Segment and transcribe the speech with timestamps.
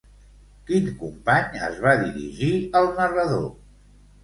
[0.69, 2.51] Quin company es va dirigir
[2.83, 3.49] al narrador?